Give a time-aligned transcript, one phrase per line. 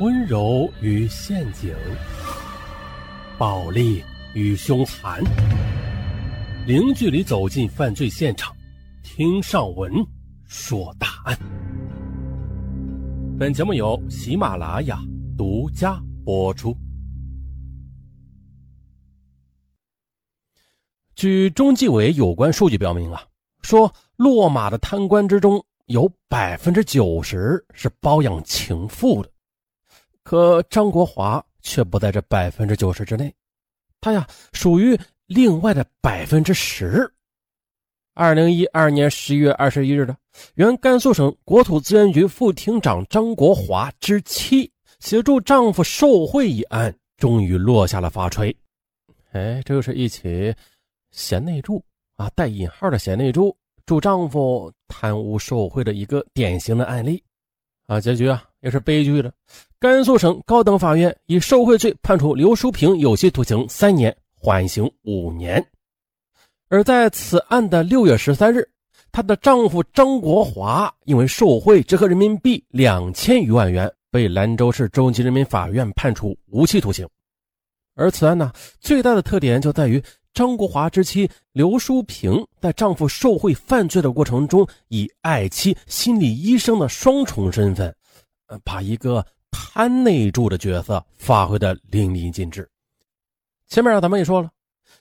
[0.00, 1.72] 温柔与陷阱，
[3.38, 4.02] 暴力
[4.34, 5.22] 与凶残，
[6.66, 8.52] 零距离走进犯罪现场，
[9.04, 9.92] 听上文
[10.48, 11.38] 说大案。
[13.38, 14.98] 本节目由喜马拉雅
[15.38, 16.76] 独家播出。
[21.14, 23.22] 据中纪委有关数据表明啊，
[23.62, 29.30] 说落马的贪官之中有百分之九十是包养情妇的。
[30.24, 33.32] 可张国华却不在这百分之九十之内，
[34.00, 37.08] 他呀属于另外的百分之十。
[38.14, 40.16] 二零一二年十一月二十一日的，
[40.54, 48.56] 原甘肃省国土资源局副厅长张国华之妻协助丈夫受贿一案终于落下了法锤。
[49.32, 50.54] 哎，这又是一起
[51.10, 51.84] 贤内助
[52.16, 57.22] 啊，带引号的贤内助助丈夫贪污受贿的一个典型的案例
[57.86, 58.42] 啊，结局啊。
[58.64, 59.30] 也是悲剧的。
[59.84, 65.62] 甘肃省高等法院以受贿罪判处刘淑萍有期徒刑三年，缓刑五年。
[66.70, 68.66] 而在此案的六月十三日，
[69.12, 77.06] 她的丈夫张国华因为受贿折合人民币两千余万元，被兰州市中级人民法院判处无期徒刑。
[77.94, 87.94] 而此案呢，最大的特点就在于张国华之妻刘淑萍在丈夫受贿犯罪的过程中，以爱妻、心理医生的双重身份。
[88.62, 92.68] 把一个贪内助的角色发挥的淋漓尽致。
[93.68, 94.50] 前面啊，咱们也说了，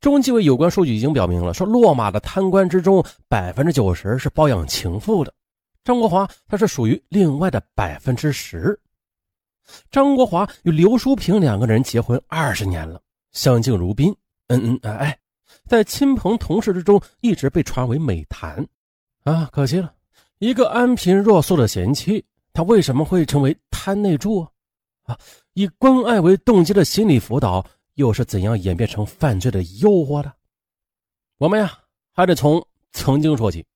[0.00, 5.32] 中纪委有关数据已经表明了，说落马的贪官之中，百分之九十是包养情妇的。
[5.82, 8.78] 张国华他是属于另外的百分之十。
[9.90, 13.00] 张国华与刘淑萍两个人结婚二十年了，
[13.32, 14.14] 相敬如宾，
[14.48, 15.18] 恩恩爱爱，
[15.66, 18.66] 在亲朋同事之中一直被传为美谈。
[19.24, 19.92] 啊，可惜了，
[20.38, 22.22] 一个安贫若素的贤妻。
[22.54, 24.46] 他为什么会成为贪内助
[25.02, 25.18] 啊？
[25.54, 30.32] 以关爱为动机的心理辅导又是怎样演变成犯罪的诱惑的？
[31.38, 31.76] 我们呀，
[32.12, 33.66] 还得从曾经说起。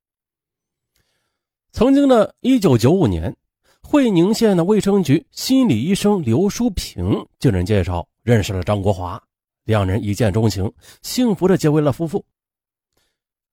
[1.72, 3.36] 曾经的一九九五年，
[3.82, 9.20] 会宁县的卫生局心理医生刘淑萍经人介绍认识了张国华，
[9.64, 10.72] 两人一见钟情，
[11.02, 12.24] 幸福的结为了夫妇。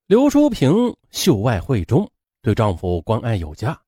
[0.06, 2.08] 刘淑萍秀外慧中，
[2.44, 3.80] 对丈夫关爱有加。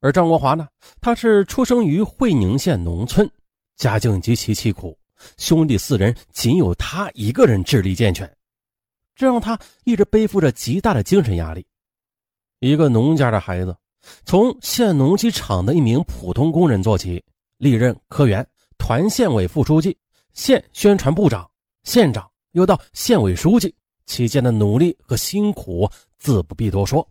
[0.00, 0.68] 而张国华呢？
[1.00, 3.28] 他是出生于会宁县农村，
[3.76, 4.96] 家境极其凄苦，
[5.36, 8.30] 兄弟四人仅有他一个人智力健全，
[9.16, 11.66] 这让他一直背负着极大的精神压力。
[12.60, 13.76] 一个农家的孩子，
[14.24, 17.22] 从县农机厂的一名普通工人做起，
[17.56, 18.46] 历任科员、
[18.78, 19.96] 团县委副书记、
[20.32, 21.48] 县宣传部长、
[21.82, 23.74] 县长，又到县委书记，
[24.06, 27.04] 期间的努力和辛苦自不必多说。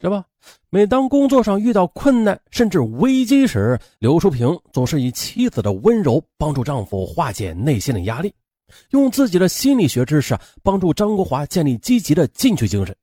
[0.00, 0.24] 是吧？
[0.70, 8.32] 每当工作上遇到困难甚至危机时，刘淑萍总是以妻子的温柔帮助丈夫化解内心的压力，
[8.90, 12.94] 用自己的心理学知识帮助张国华建立积极的进取精神。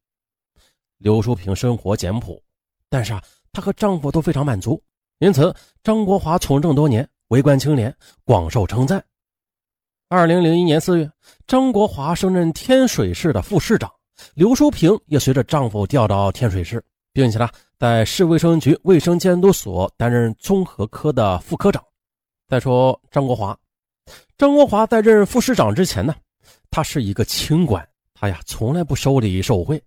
[0.97, 2.41] 刘淑萍生活简朴，
[2.89, 4.81] 但是啊，她和丈夫都非常满足，
[5.19, 9.03] 因此张国华从政多年，为官清廉，广受称赞。
[10.07, 11.11] 二零零一年四月，
[11.45, 13.91] 张国华升任天水市的副市长。
[14.33, 21.83] 刘淑萍也随着丈夫调到天水市，并且呢，在市卫生局卫生监督所担任综合科的副科长。
[22.47, 23.57] 再说张国华，
[24.37, 26.15] 张国华在任副市长之前呢，
[26.69, 29.81] 他是一个清官，他呀从来不收礼受贿，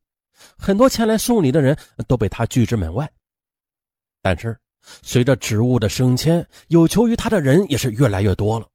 [0.57, 3.09] 很多前来送礼的人都被他拒之门外。
[4.21, 4.59] 但是
[5.03, 8.67] 随着职务的升迁，有求于他的人也是越来越多了，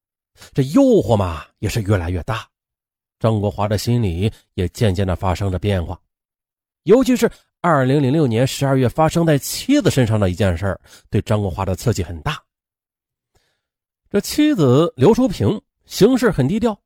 [0.54, 2.48] 这诱惑嘛也是越来越大。
[3.24, 5.98] 张国华的心里也渐渐的发生着变化，
[6.84, 10.78] 尤其是二零零六年十二月发生在妻子身上的一件事
[11.10, 12.38] 对张国华的刺激很大。
[14.10, 16.78] 这妻子刘淑萍行事很低调，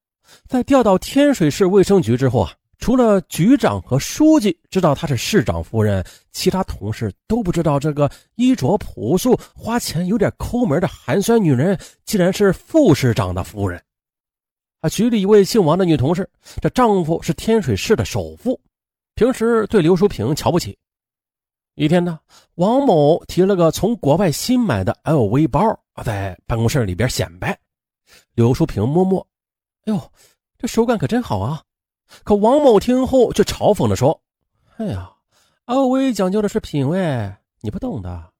[0.47, 11.75] 在调到天水市卫生局之后啊，除了局长和书记知道她是市长夫人，其他同事都不知道这个衣着朴素、花钱有点抠门的寒酸女人，
[12.05, 13.81] 竟然是副市长的夫人。
[14.89, 16.29] 局里一位姓王的女同事，
[16.61, 18.59] 这丈夫是天水市的首富，
[19.15, 20.77] 平时对刘淑萍瞧不起。
[21.75, 22.19] 一天呢，
[22.55, 27.57] 王某提了个从国外新买的 LV 包在办公室里边显摆。
[28.33, 29.25] 刘淑萍摸摸，
[29.85, 30.11] 哎呦，
[30.57, 31.61] 这手感可真好啊！
[32.23, 34.21] 可王某听后却嘲讽地说
[34.77, 35.11] ：“哎呀
[35.65, 38.31] ，LV 讲究的是品味，你不懂的。”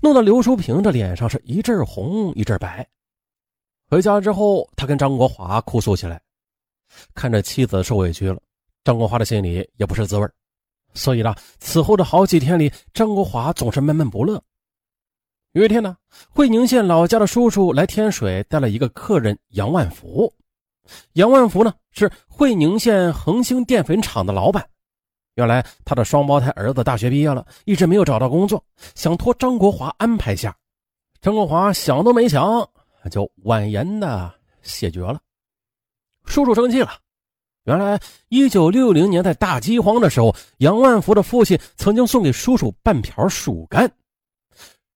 [0.00, 2.88] 弄得刘淑萍这脸上是一阵红一阵白。
[3.88, 6.20] 回家之后，他跟张国华哭诉起来，
[7.14, 8.40] 看着妻子受委屈了，
[8.82, 10.28] 张国华的心里也不是滋味
[10.92, 14.42] 所以呢，此后的好几天里，张国华总是闷闷不乐。
[15.52, 15.96] 有一天呢，
[16.30, 20.32] 会宁县老家的叔叔来天水带了一个客人杨万福。
[21.12, 24.68] 杨万福呢是会宁县恒兴淀粉厂的老板。
[25.34, 28.62] 原来他的双胞胎儿子大学毕业了，一直没有找到工作，
[28.94, 30.56] 想托张国华安排下。
[31.20, 32.68] 张国华想都没想，
[33.08, 34.32] 就婉言的
[34.62, 35.20] 谢绝了。
[36.24, 36.98] 叔叔生气了。
[37.64, 43.90] 原来，一九六零年在大饥荒的时候，杨万福的父亲曾经送给叔叔半瓢薯干。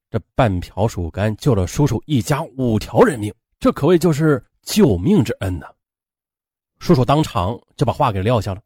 [0.08, 5.66] 这半瓢薯干救了叔叔一家五条人命，这可谓就是救命之恩呐！
[6.78, 8.62] 叔叔当场就把话给撂下了，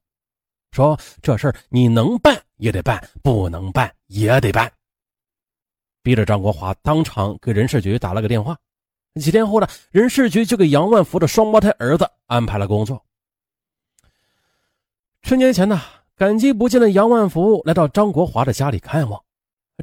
[0.72, 4.70] 说：“这事儿你能办也得办，不能办也得办。”
[6.02, 8.54] 逼着张国华当场给人事局打了个电话。
[9.20, 13.00] 几天后呢，人事局就给杨万福的双胞胎儿子安排了工作。
[15.22, 15.80] 春节前呢，
[16.16, 19.20] 感激不尽的杨万福来到张国华的家里看望。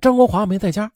[0.01, 0.91] 张国华没在家，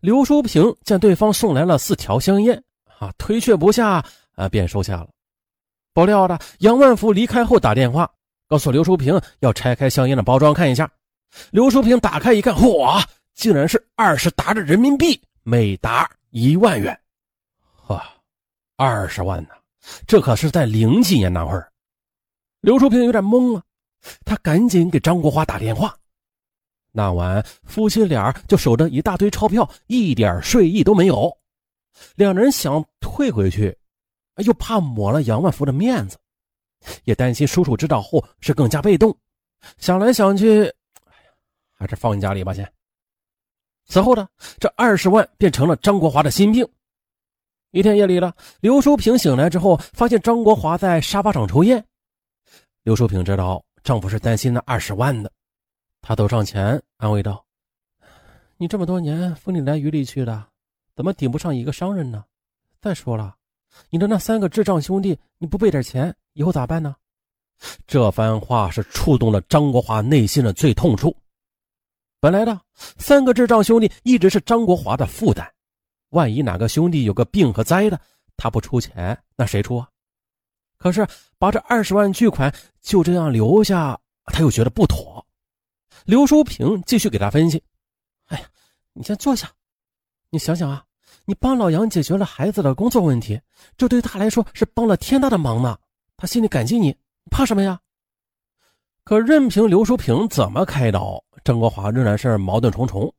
[0.00, 2.62] 刘淑平见对方送来了四条香烟，
[2.98, 4.04] 啊，推却不下，
[4.34, 5.08] 啊，便收下了。
[5.94, 8.10] 不料的，杨万福离开后打电话
[8.46, 10.90] 告诉刘淑平要拆开香烟的包装看一下。
[11.50, 13.02] 刘淑平打开一看，嚯，
[13.34, 16.98] 竟然是二十沓的人民币，每沓一万元。
[17.96, 18.02] 呵，
[18.76, 19.50] 二十万呢，
[20.06, 21.70] 这可是在零几年那会儿。
[22.60, 23.62] 刘淑平有点懵了。
[24.24, 25.94] 他赶紧给张国华打电话。
[26.90, 31.30] 那晚，夫妻俩就守着一大堆钞票，一点睡意都没有。
[32.14, 33.76] 两人想退回去，
[34.36, 36.16] 又怕抹了杨万福的面子，
[37.04, 39.14] 也担心叔叔知道后是更加被动。
[39.76, 40.62] 想来想去，
[41.04, 41.30] 哎呀，
[41.76, 42.66] 还是放家里吧，先。
[43.84, 44.26] 此后呢，
[44.58, 46.66] 这二十万变成了张国华的心病。
[47.70, 51.84] 一天夜里了，刘淑平醒来之后，发现张国华在沙发上抽烟。
[52.82, 53.64] 刘淑平知道。
[53.82, 55.32] 丈夫是担心那二十万的，
[56.02, 57.42] 他走上前安慰道
[58.58, 60.48] ：“你这么多年风里来雨里去的，
[60.94, 62.22] 怎么顶不上一个商人呢？
[62.78, 63.34] 再说了，
[63.88, 66.94] 你的那三个智障兄弟，你不备点钱，以后咋办呢？”
[67.86, 71.16] 这番话是触动了张国华内心的最痛处。
[72.20, 75.50] 本来呢，三个智障兄弟一直是张国华的负担，
[76.10, 78.00] 万一哪个兄弟有个病和灾的，
[78.36, 79.88] 他不出钱，那谁出啊？
[80.78, 81.06] 可是
[81.38, 85.24] 把这二十万巨款就这样留下，他又觉得不妥。
[86.04, 87.62] 刘淑平继续给他分析
[88.28, 88.46] ：“哎呀，
[88.94, 89.50] 你先坐下，
[90.30, 90.84] 你想想啊，
[91.26, 93.38] 你帮老杨解决了孩子的工作问题，
[93.76, 95.78] 这对他来说是帮了天大的忙呢。
[96.16, 96.96] 他心里感激你，
[97.30, 97.78] 怕什么呀？”
[99.04, 103.12] 可任凭刘淑平怎么开导，张国华仍然是矛盾重重，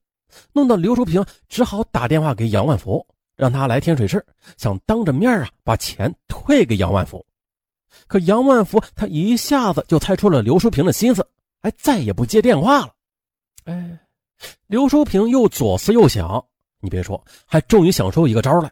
[0.54, 3.06] 弄得刘淑平只好打电话给杨万福，
[3.36, 4.26] 让他来天水市，
[4.58, 7.26] 想当着面啊把钱退给杨万福。
[8.08, 11.28] 可杨万福他一下子就猜出了刘淑平的心思，
[11.62, 12.94] 哎，再也不接电话了。
[13.66, 14.00] 哎，
[14.68, 16.44] 刘淑平又左思右想，
[16.80, 18.72] 你别说，还终于想出一个招来。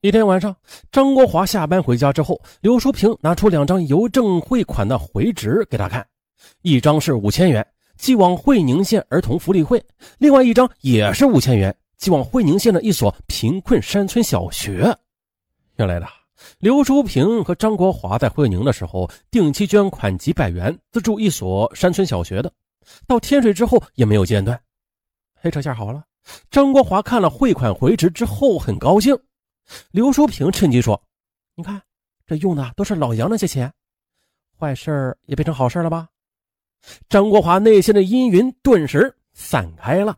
[0.00, 0.54] 一天晚上，
[0.92, 6.06] 张国华下班回家之后，刘淑平拿出两张邮政汇款的回执给他看，
[6.62, 7.66] 一张是五千元，
[7.98, 9.78] 寄往会宁县儿童福利会；
[10.18, 14.96] 另外一张也是五千元，寄往会宁县的一所贫困山村小学。
[15.76, 16.06] 原来的。
[16.60, 22.52] 刘淑平和张国华在会宁的时候，定期捐款几百元资助一所山村小学的，
[23.08, 24.58] 到天水之后也没有间断。
[25.34, 26.04] 嘿，这下好了，
[26.48, 29.18] 张国华看了汇款回执之后很高兴。
[29.90, 31.02] 刘淑平趁机说
[31.56, 31.82] ：“你看，
[32.24, 33.72] 这用的都是老杨那些钱，
[34.56, 36.08] 坏事也变成好事了吧？”
[37.08, 40.16] 张国华内心的阴云顿时散开了。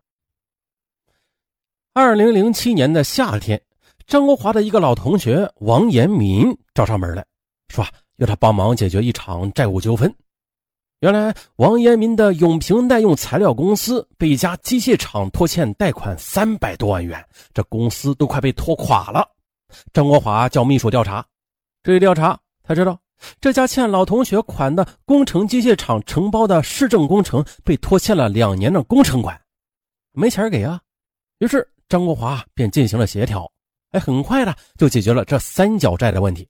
[1.92, 3.60] 二零零七年的夏天。
[4.06, 7.24] 张国华的一个老同学王延民找上门来
[7.68, 7.86] 说，
[8.16, 10.12] 要他帮忙解决一场债务纠纷。
[10.98, 17.24] 原来，王延民的永平耐用材料公司被一家机械厂拖欠贷款三百多万元，
[17.54, 19.24] 这公司都快被拖垮了。
[19.92, 21.24] 张国华叫秘书调查，
[21.84, 22.98] 这一调查才知道，
[23.40, 29.40] 这家欠老同学款的工程机械厂承包的市政工程被拖欠了两年的工程款，
[30.12, 30.80] 没钱给啊。
[31.38, 33.50] 于是张国华便进行了协调。
[33.92, 36.48] 哎，很快的就解决了这三角债的问题。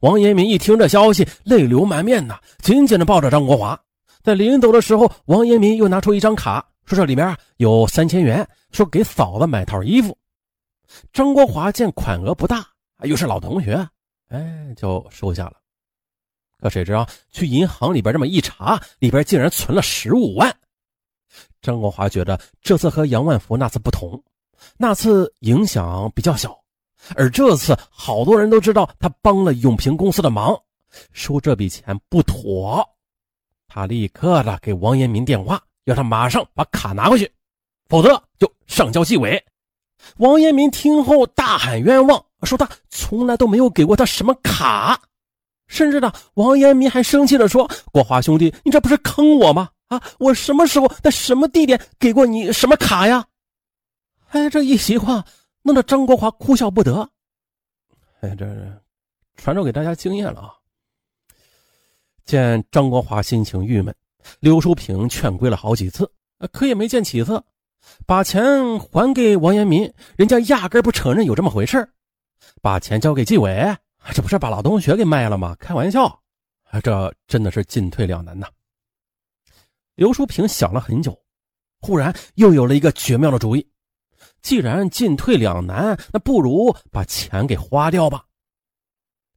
[0.00, 3.78] 王延民一听这消息，泪流满面呐，紧紧的抱着张国华。
[4.22, 10.16] 在临走的时候，王延民又拿出一张卡，说这里面有三千元，说给嫂子买套衣服。
[11.12, 12.66] 张国华见款额不大，
[13.02, 13.86] 又是老同学，
[14.28, 15.61] 哎，就收下了。
[16.62, 20.56] 可谁知道去银行里边这么一查，里边竟然存了十五万。
[21.60, 24.22] 张国华觉得这次和杨万福那次不同。
[24.76, 26.56] 那次影响比较小，
[27.16, 30.56] 而这次好多人都知道他帮了永平公司的忙，
[31.12, 32.88] 收这笔钱不妥。
[33.66, 37.28] 他立刻的给王延民电话，要他马上把卡拿回去，
[37.88, 39.44] 否则就上交纪委。
[40.18, 45.00] 王延民听后大喊冤枉，说他从来都没有给过他什么卡，
[45.72, 49.70] 甚至呢，王延民还生气的说：“国华兄弟，你这不是坑我吗？
[49.88, 53.24] 啊，我什么时候在什么地点给过你什么卡呀？”
[54.28, 55.24] 哎，这一席话
[55.62, 57.08] 弄得张国华哭笑不得。
[58.20, 58.70] 哎，这是
[59.36, 60.52] 传授给大家经验了啊！
[62.26, 63.94] 见张国华心情郁闷，
[64.40, 66.10] 刘淑平劝归了好几次，
[66.52, 67.42] 可也没见起色。
[68.06, 71.88] 把钱还给王延民，人家压根不承认有这么回事
[72.60, 73.74] 把钱交给纪委，
[74.12, 75.54] 这不是把老同学给卖了吗？
[75.58, 76.06] 开玩笑，
[76.70, 78.46] 啊这真的是进退两难呐。
[79.94, 81.16] 刘淑平想了很久，
[81.80, 83.66] 忽然又有了一个绝妙的主意。
[84.40, 88.24] 既然进退两难，那不如把钱给花掉吧。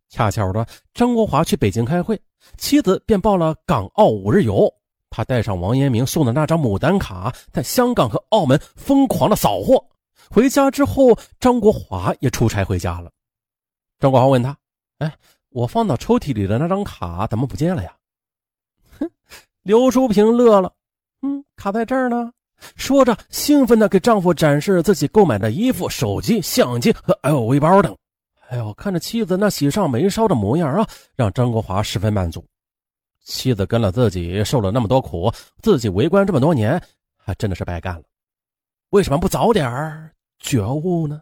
[0.09, 2.19] 恰巧的，张国华去北京开会，
[2.57, 4.71] 妻子便报了港澳五日游。
[5.09, 9.83] 他带上王延明送的那张牡丹卡，在香港和澳门疯狂的扫货。
[10.29, 13.11] 回家之后，张国华也出差回家了。
[13.99, 14.57] 张国华问他
[14.99, 15.13] ：“哎，
[15.49, 17.95] 我放到抽屉里的那张卡怎么不见了呀？”
[18.99, 19.09] 哼，
[19.63, 20.73] 刘淑平乐了
[21.21, 22.31] ：“嗯，卡在这儿呢。”
[22.77, 27.95] 说着，兴奋地给丈夫展示自己购买的衣服、手机、相机和 LV 包等。
[28.47, 32.43] 哎呦，看着妻子那喜上眉梢的模样啊，让张国华十分满足。
[33.23, 36.81] 妻子跟了自己，受了那么多苦，自己为官这么多年，
[37.17, 38.03] 还真的是白干了。
[38.91, 41.21] 为什么不早点觉悟呢？